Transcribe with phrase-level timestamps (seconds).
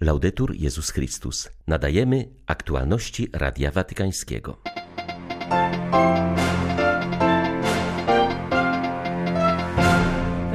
[0.00, 1.50] Laudetur Jezus Chrystus.
[1.66, 4.56] Nadajemy aktualności Radia Watykańskiego.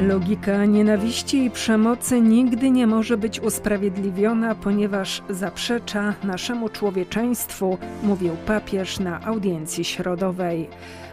[0.07, 8.99] Logika nienawiści i przemocy nigdy nie może być usprawiedliwiona, ponieważ zaprzecza naszemu człowieczeństwu, mówił papież
[8.99, 10.69] na audiencji środowej.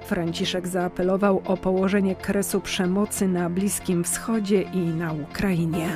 [0.07, 5.89] Franciszek zaapelował o położenie kresu przemocy na Bliskim Wschodzie i na Ukrainie.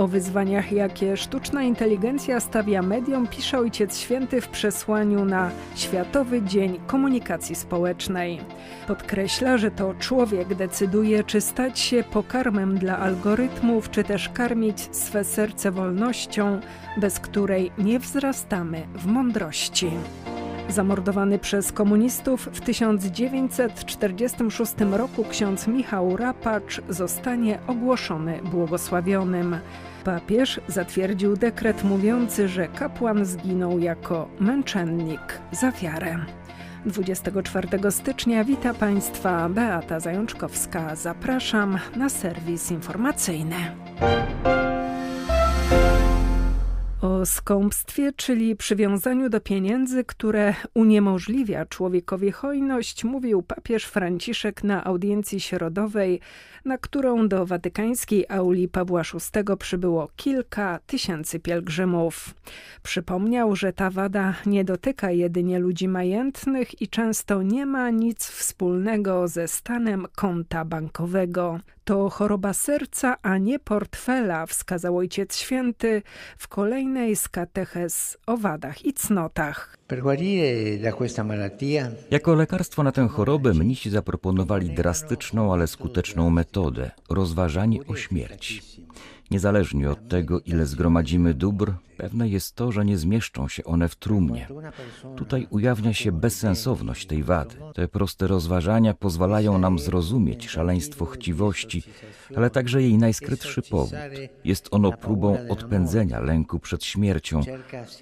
[0.00, 6.80] O wyzwaniach, jakie sztuczna inteligencja stawia mediom, pisze Ojciec Święty w przesłaniu na Światowy Dzień
[6.86, 8.40] Komunikacji Społecznej.
[8.86, 15.24] Podkreśla, że to człowiek decyduje, czy stać się pokarmem dla algorytmów, czy też karmić swe
[15.24, 16.60] serce wolnością,
[16.96, 19.90] bez której nie wzrastamy w mądrości.
[20.70, 29.56] Zamordowany przez komunistów w 1946 roku ksiądz Michał Rapacz zostanie ogłoszony błogosławionym.
[30.04, 36.18] Papież zatwierdził dekret mówiący, że kapłan zginął jako męczennik za wiarę.
[36.86, 40.96] 24 stycznia wita Państwa Beata Zajączkowska.
[40.96, 43.56] Zapraszam na serwis informacyjny.
[47.20, 55.40] O skąpstwie, czyli przywiązaniu do pieniędzy, które uniemożliwia człowiekowi hojność, mówił papież Franciszek na audiencji
[55.40, 56.20] środowej,
[56.64, 62.34] na którą do watykańskiej auli Pawła VI przybyło kilka tysięcy pielgrzymów.
[62.82, 69.28] Przypomniał, że ta wada nie dotyka jedynie ludzi majętnych i często nie ma nic wspólnego
[69.28, 71.60] ze stanem konta bankowego.
[71.90, 76.02] To choroba serca, a nie portfela, wskazał Ojciec Święty
[76.38, 79.76] w kolejnej z kateches o wadach i cnotach.
[82.10, 88.62] Jako lekarstwo na tę chorobę mnisi zaproponowali drastyczną, ale skuteczną metodę rozważanie o śmierci.
[89.30, 93.96] Niezależnie od tego, ile zgromadzimy dóbr, pewne jest to, że nie zmieszczą się one w
[93.96, 94.48] trumnie.
[95.16, 97.56] Tutaj ujawnia się bezsensowność tej wady.
[97.74, 101.82] Te proste rozważania pozwalają nam zrozumieć szaleństwo chciwości,
[102.36, 103.98] ale także jej najskrytszy powód.
[104.44, 107.40] Jest ono próbą odpędzenia lęku przed śmiercią.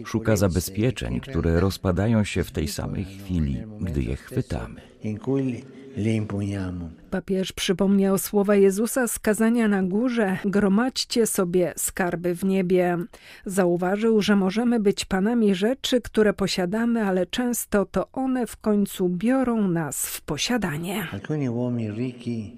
[0.05, 4.81] Szuka zabezpieczeń, które rozpadają się w tej samej chwili, gdy je chwytamy.
[7.11, 12.99] Papież przypomniał słowa Jezusa z kazania na górze: Gromadźcie sobie skarby w niebie.
[13.47, 19.69] Zauważył, że możemy być panami rzeczy, które posiadamy, ale często to one w końcu biorą
[19.69, 21.07] nas w posiadanie.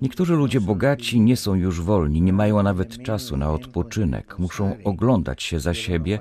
[0.03, 5.43] Niektórzy ludzie bogaci nie są już wolni, nie mają nawet czasu na odpoczynek, muszą oglądać
[5.43, 6.19] się za siebie,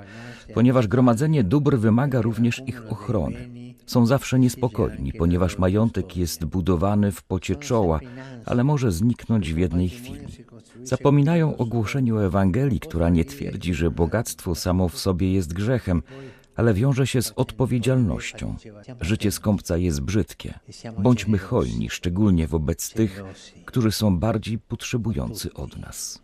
[0.54, 3.59] ponieważ gromadzenie dóbr wymaga również ich ochrony.
[3.90, 8.00] Są zawsze niespokojni, ponieważ majątek jest budowany w pocie czoła,
[8.46, 10.26] ale może zniknąć w jednej chwili.
[10.82, 16.02] Zapominają o głoszeniu Ewangelii, która nie twierdzi, że bogactwo samo w sobie jest grzechem,
[16.56, 18.56] ale wiąże się z odpowiedzialnością.
[19.00, 20.58] Życie skąpca jest brzydkie.
[20.98, 23.24] Bądźmy hojni, szczególnie wobec tych,
[23.64, 26.22] którzy są bardziej potrzebujący od nas.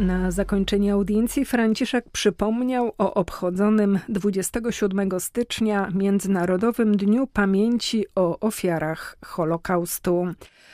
[0.00, 10.26] Na zakończenie audiencji Franciszek przypomniał o obchodzonym 27 stycznia Międzynarodowym Dniu Pamięci o ofiarach Holokaustu.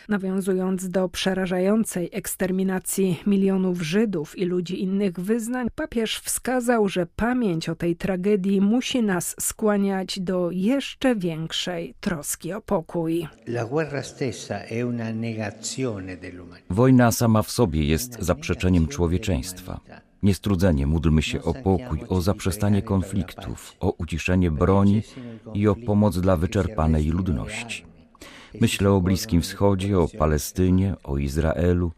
[0.08, 7.74] Nawiązując do przerażającej eksterminacji milionów Żydów i ludzi innych wyznań, papież wskazał, że pamięć o
[7.74, 13.28] tej tragedii musi nas skłaniać do jeszcze większej troski o pokój.
[16.70, 18.86] Wojna sama w sobie jest zaprzeczeniem
[19.18, 19.80] człowieczeństwa.
[20.22, 25.02] Niestrudzenie módlmy się o pokój, o zaprzestanie konfliktów, o uciszenie broni
[25.54, 27.84] i o pomoc dla wyczerpanej ludności.
[28.60, 31.92] Myślę o Bliskim Wschodzie, o Palestynie, o Izraelu.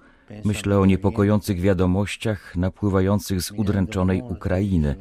[0.44, 4.94] Myślę o niepokojących wiadomościach napływających z udręczonej Ukrainy,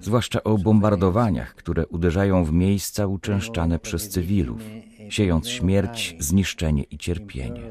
[0.00, 4.62] zwłaszcza o bombardowaniach, które uderzają w miejsca uczęszczane przez cywilów,
[5.08, 7.62] siejąc śmierć, zniszczenie i cierpienie.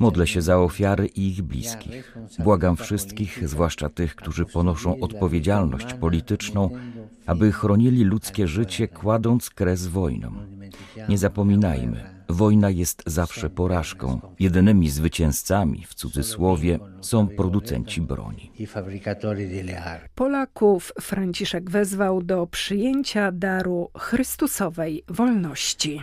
[0.00, 2.16] Modlę się za ofiary i ich bliskich.
[2.38, 6.70] Błagam wszystkich, zwłaszcza tych, którzy ponoszą odpowiedzialność polityczną,
[7.26, 10.38] aby chronili ludzkie życie, kładąc kres wojnom.
[11.08, 14.20] Nie zapominajmy, Wojna jest zawsze porażką.
[14.40, 18.50] Jedynymi zwycięzcami, w cudzysłowie, są producenci broni.
[20.14, 26.00] Polaków Franciszek wezwał do przyjęcia daru Chrystusowej wolności.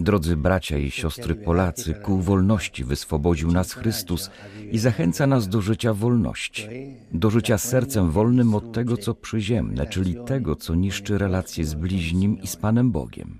[0.00, 4.30] Drodzy bracia i siostry Polacy, ku wolności wyswobodził nas Chrystus
[4.70, 6.68] i zachęca nas do życia wolności.
[7.12, 12.42] Do życia sercem wolnym od tego, co przyziemne, czyli tego, co niszczy relacje z bliźnim
[12.42, 13.38] i z Panem Bogiem.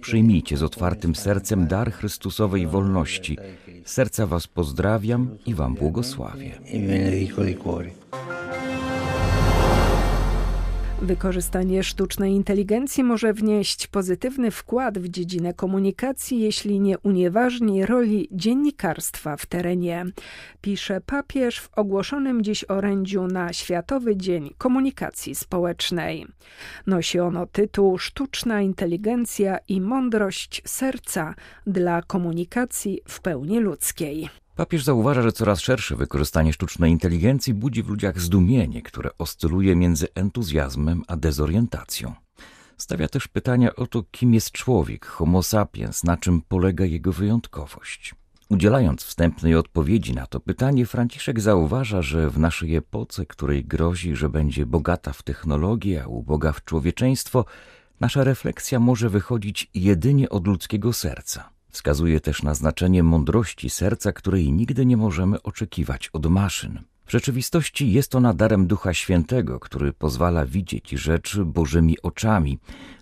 [0.00, 3.38] Przyjmijcie z otwartym sercem dar Chrystusowej wolności.
[3.84, 6.50] Serca Was pozdrawiam i Wam błogosławię.
[11.02, 19.36] Wykorzystanie sztucznej inteligencji może wnieść pozytywny wkład w dziedzinę komunikacji, jeśli nie unieważni roli dziennikarstwa
[19.36, 20.06] w terenie,
[20.60, 26.26] pisze papież w ogłoszonym dziś orędziu na Światowy Dzień Komunikacji Społecznej.
[26.86, 31.34] Nosi ono tytuł Sztuczna inteligencja i mądrość serca
[31.66, 34.41] dla komunikacji w pełni ludzkiej.
[34.56, 40.08] Papież zauważa, że coraz szersze wykorzystanie sztucznej inteligencji budzi w ludziach zdumienie, które oscyluje między
[40.14, 42.14] entuzjazmem a dezorientacją.
[42.76, 48.14] Stawia też pytania o to, kim jest człowiek, homo sapiens, na czym polega jego wyjątkowość.
[48.48, 54.28] Udzielając wstępnej odpowiedzi na to pytanie, Franciszek zauważa, że w naszej epoce, której grozi, że
[54.28, 57.44] będzie bogata w technologię, a uboga w człowieczeństwo,
[58.00, 61.51] nasza refleksja może wychodzić jedynie od ludzkiego serca.
[61.72, 66.80] Wskazuje też na znaczenie mądrości serca, której nigdy nie możemy oczekiwać od maszyn.
[67.06, 72.58] W rzeczywistości jest ona darem Ducha Świętego, który pozwala widzieć rzeczy Bożymi oczami,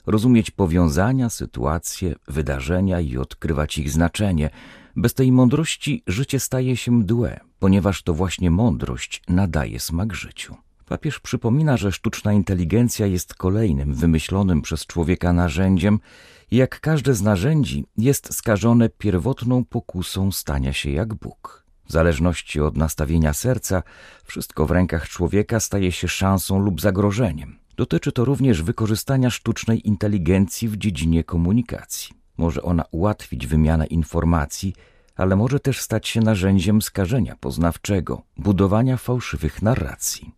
[0.06, 4.50] rozumieć powiązania, sytuacje, wydarzenia i odkrywać ich znaczenie.
[4.96, 10.56] Bez tej mądrości życie staje się mdłe, ponieważ to właśnie mądrość nadaje smak życiu.
[10.86, 16.00] Papież przypomina, że sztuczna inteligencja jest kolejnym wymyślonym przez człowieka narzędziem
[16.50, 21.64] jak każde z narzędzi jest skażone pierwotną pokusą stania się jak Bóg.
[21.84, 23.82] W zależności od nastawienia serca,
[24.24, 27.58] wszystko w rękach człowieka staje się szansą lub zagrożeniem.
[27.76, 32.14] Dotyczy to również wykorzystania sztucznej inteligencji w dziedzinie komunikacji.
[32.36, 34.74] Może ona ułatwić wymianę informacji,
[35.16, 40.34] ale może też stać się narzędziem skażenia poznawczego, budowania fałszywych narracji.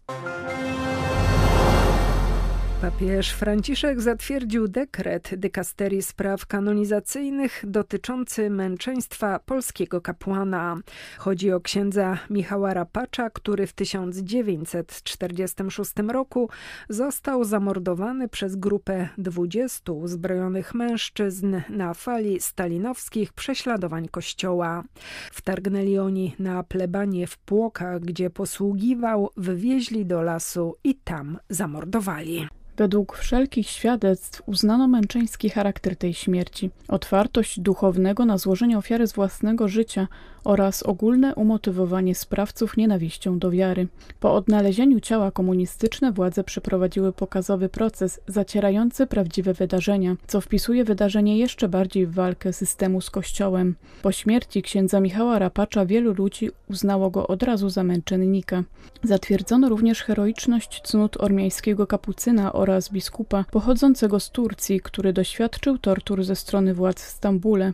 [2.82, 10.76] Papież Franciszek zatwierdził dekret dykasterii spraw kanonizacyjnych dotyczący męczeństwa polskiego kapłana.
[11.18, 16.48] Chodzi o księdza Michała Rapacza, który w 1946 roku
[16.88, 24.84] został zamordowany przez grupę 20 uzbrojonych mężczyzn na fali stalinowskich prześladowań kościoła.
[25.32, 32.48] Wtargnęli oni na plebanie w Płokach, gdzie posługiwał, wywieźli do lasu i tam zamordowali.
[32.82, 39.68] Według wszelkich świadectw uznano męczeński charakter tej śmierci, otwartość duchownego na złożenie ofiary z własnego
[39.68, 40.08] życia
[40.44, 43.88] oraz ogólne umotywowanie sprawców nienawiścią do wiary.
[44.20, 51.68] Po odnalezieniu ciała komunistyczne władze przeprowadziły pokazowy proces zacierający prawdziwe wydarzenia, co wpisuje wydarzenie jeszcze
[51.68, 53.76] bardziej w walkę systemu z Kościołem.
[54.02, 58.62] Po śmierci księdza Michała Rapacza wielu ludzi uznało go od razu za męczennika.
[59.02, 66.36] Zatwierdzono również heroiczność cnót ormiańskiego kapucyna oraz biskupa pochodzącego z Turcji, który doświadczył tortur ze
[66.36, 67.72] strony władz w Stambule.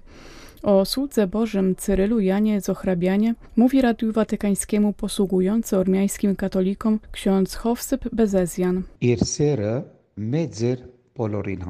[0.63, 8.83] O słudze Bożym Cyrylu Janie Zochrabianie mówi Radiu Watykańskiemu posługujący ormiańskim katolikom ksiądz Hofsyp Bezezjan.
[9.01, 9.83] Irsera
[10.17, 10.79] medzer
[11.15, 11.65] polorin.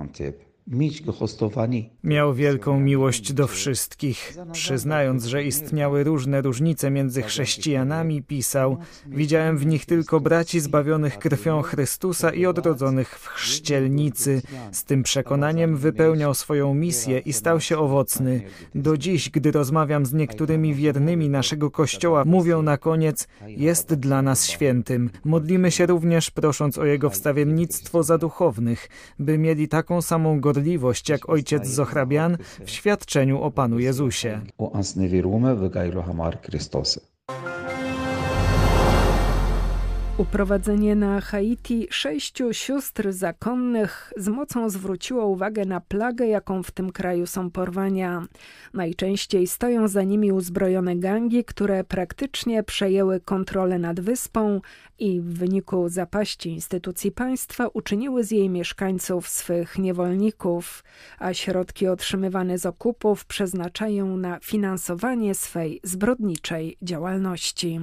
[2.05, 4.37] Miał wielką miłość do wszystkich.
[4.53, 8.77] Przyznając, że istniały różne różnice między chrześcijanami, pisał:
[9.07, 14.43] Widziałem w nich tylko braci zbawionych krwią Chrystusa i odrodzonych w chrzcielnicy.
[14.73, 18.43] Z tym przekonaniem wypełniał swoją misję i stał się owocny.
[18.75, 24.47] Do dziś, gdy rozmawiam z niektórymi wiernymi naszego kościoła, mówią na koniec: Jest dla nas
[24.47, 25.11] świętym.
[25.25, 31.09] Modlimy się również, prosząc o jego wstawiennictwo za duchownych, by mieli taką samą godność gorliwość
[31.09, 34.41] jak ojciec Zochrabian w świadczeniu o Panu Jezusie.
[40.19, 46.93] Uprowadzenie na Haiti sześciu sióstr zakonnych z mocą zwróciło uwagę na plagę, jaką w tym
[46.93, 48.27] kraju są porwania.
[48.75, 54.61] Najczęściej stoją za nimi uzbrojone gangi, które praktycznie przejęły kontrolę nad wyspą
[54.99, 60.85] i w wyniku zapaści instytucji państwa uczyniły z jej mieszkańców swych niewolników,
[61.19, 67.81] a środki otrzymywane z okupów przeznaczają na finansowanie swej zbrodniczej działalności.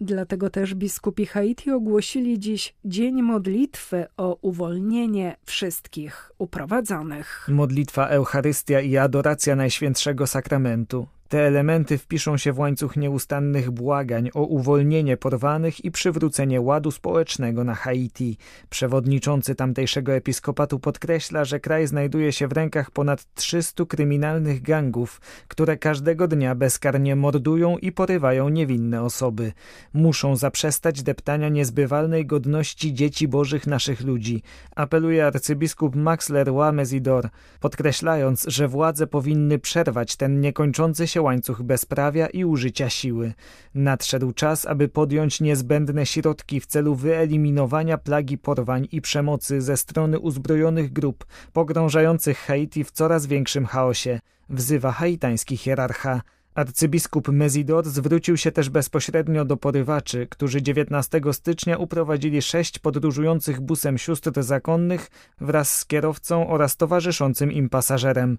[0.00, 7.48] Dlatego też biskupi Haiti ogłosili dziś Dzień Modlitwy o uwolnienie wszystkich uprowadzonych.
[7.48, 14.42] Modlitwa Eucharystia i adoracja Najświętszego Sakramentu Te elementy wpiszą się w łańcuch nieustannych błagań o
[14.42, 18.36] uwolnienie porwanych i przywrócenie ładu społecznego na Haiti.
[18.70, 25.76] Przewodniczący tamtejszego episkopatu podkreśla, że kraj znajduje się w rękach ponad 300 kryminalnych gangów, które
[25.76, 29.52] każdego dnia bezkarnie mordują i porywają niewinne osoby.
[29.92, 34.42] Muszą zaprzestać deptania niezbywalnej godności dzieci bożych naszych ludzi,
[34.76, 36.72] apeluje arcybiskup Max Leroy
[37.60, 43.32] podkreślając, że władze powinny przerwać ten niekończący się łańcuch bezprawia i użycia siły.
[43.74, 50.18] Nadszedł czas, aby podjąć niezbędne środki w celu wyeliminowania plagi porwań i przemocy ze strony
[50.18, 56.22] uzbrojonych grup pogrążających Haiti w coraz większym chaosie, wzywa haitański hierarcha.
[56.54, 63.98] Arcybiskup Mezidor zwrócił się też bezpośrednio do porywaczy, którzy 19 stycznia uprowadzili sześć podróżujących busem
[63.98, 65.10] sióstr zakonnych
[65.40, 68.38] wraz z kierowcą oraz towarzyszącym im pasażerem.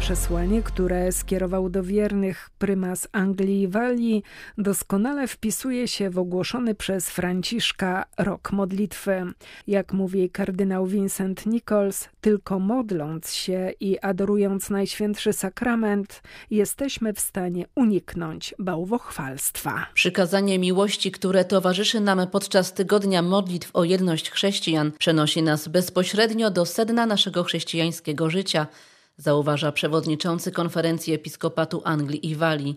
[0.00, 4.22] Przesłanie, które skierował do wiernych prymas Anglii i Walii,
[4.58, 9.22] doskonale wpisuje się w ogłoszony przez Franciszka rok modlitwy.
[9.66, 17.66] Jak mówi kardynał Vincent Nichols, tylko modląc się i adorując Najświętszy Sakrament, jesteśmy w stanie
[17.74, 19.86] uniknąć bałwochwalstwa.
[19.94, 26.66] Przykazanie miłości, które towarzyszy nam podczas tygodnia modlitw o jedność chrześcijan, przenosi nas bezpośrednio do
[26.66, 28.66] sedna naszego chrześcijańskiego życia–
[29.18, 32.76] zauważa przewodniczący konferencji episkopatu Anglii i Walii.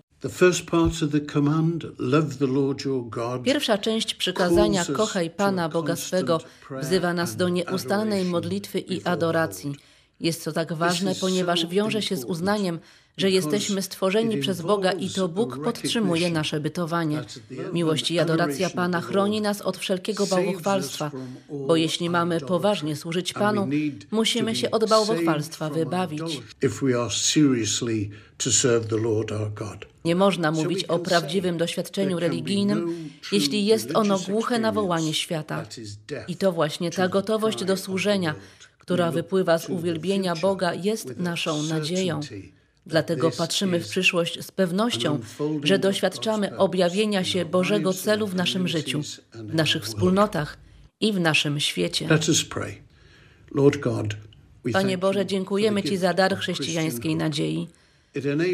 [3.44, 6.40] Pierwsza część przykazania Kochaj Pana Boga swego
[6.82, 9.76] wzywa nas do nieustannej modlitwy i adoracji.
[10.20, 12.80] Jest to tak ważne, ponieważ wiąże się z uznaniem,
[13.18, 17.24] że jesteśmy stworzeni przez Boga i to Bóg podtrzymuje nasze bytowanie.
[17.74, 21.12] Miłość i adoracja Pana chroni nas od wszelkiego bałwochwalstwa,
[21.68, 23.68] bo jeśli mamy poważnie służyć Panu,
[24.12, 26.42] musimy się od bałwochwalstwa wybawić.
[30.06, 35.66] Nie można mówić o prawdziwym doświadczeniu religijnym, jeśli jest ono głuche na wołanie świata.
[36.28, 38.36] I to właśnie ta gotowość do służenia,
[38.78, 42.20] która wypływa z uwielbienia Boga, jest naszą nadzieją.
[42.86, 45.20] Dlatego patrzymy w przyszłość z pewnością,
[45.64, 49.02] że doświadczamy objawienia się Bożego celu w naszym życiu,
[49.34, 50.58] w naszych wspólnotach
[51.00, 52.08] i w naszym świecie.
[54.74, 57.68] Panie Boże, dziękujemy Ci za dar chrześcijańskiej nadziei.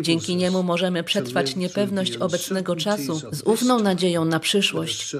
[0.01, 5.15] Dzięki niemu możemy przetrwać niepewność obecnego czasu z ufną nadzieją na przyszłość.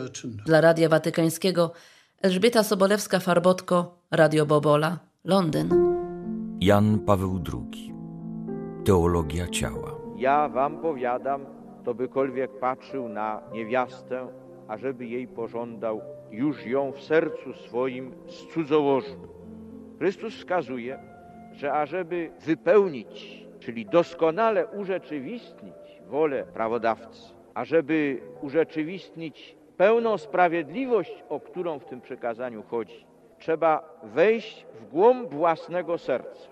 [0.46, 1.72] Dla Radia Watykańskiego
[2.22, 5.70] Elżbieta Sobolewska-Farbotko, Radio Bobola, Londyn.
[6.62, 7.97] Jan Paweł II
[8.88, 9.96] Teologia ciała.
[10.16, 11.46] Ja wam powiadam,
[11.84, 14.28] to bykolwiek patrzył na niewiastę,
[14.68, 16.02] ażeby jej pożądał,
[16.32, 18.12] już ją w sercu swoim
[18.54, 19.20] cudzołożył.
[20.00, 21.00] Chrystus wskazuje,
[21.52, 31.86] że ażeby wypełnić, czyli doskonale urzeczywistnić wolę prawodawcy, ażeby urzeczywistnić pełną sprawiedliwość, o którą w
[31.86, 33.06] tym przekazaniu chodzi,
[33.40, 36.48] trzeba wejść w głąb własnego serca.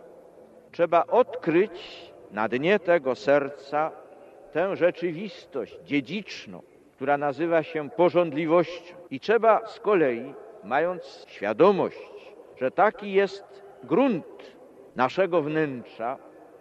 [0.71, 3.91] Trzeba odkryć na dnie tego serca
[4.51, 6.61] tę rzeczywistość dziedziczną,
[6.95, 8.95] która nazywa się porządliwością.
[9.11, 12.11] I trzeba z kolei, mając świadomość,
[12.57, 14.55] że taki jest grunt
[14.95, 16.17] naszego wnętrza,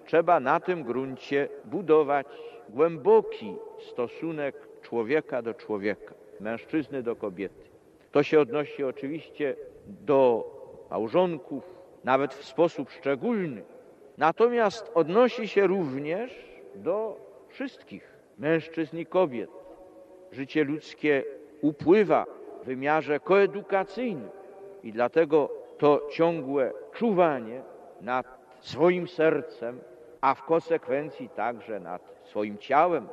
[0.07, 2.27] trzeba na tym gruncie budować
[2.69, 7.65] głęboki stosunek człowieka do człowieka, mężczyzny do kobiety.
[8.13, 10.45] To się odnosi oczywiście do
[10.91, 11.65] małżonków,
[12.05, 13.63] nawet w sposób szczególny,
[14.19, 16.45] Natomiast odnosi się również
[16.75, 17.17] do
[17.49, 19.51] wszystkich mężczyzn i kobiet.
[20.33, 21.25] Życie ludzkie
[21.61, 22.27] upływa
[22.63, 24.29] w wymiarze koedukacyjnym
[24.83, 27.63] i dlatego to ciągłe czuwanie
[28.01, 29.81] nad swoim sercem,
[30.21, 33.09] a w konsekwencji także nad swoim ciałem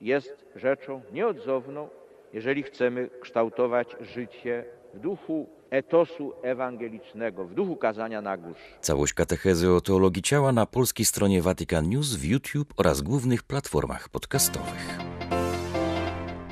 [0.00, 1.88] jest rzeczą nieodzowną,
[2.32, 4.64] jeżeli chcemy kształtować życie
[4.94, 8.60] w duchu etosu ewangelicznego, w duchu kazania na górze.
[8.80, 14.08] Całość katechezy o teologii ciała na polskiej stronie Vatican News w YouTube oraz głównych platformach
[14.08, 14.98] podcastowych.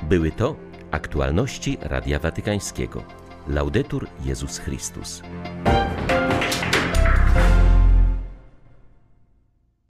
[0.03, 0.55] Były to
[0.91, 3.03] aktualności Radia Watykańskiego.
[3.47, 5.21] Laudetur Jezus Chrystus.